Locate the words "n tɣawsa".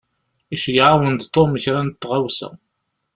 1.83-2.49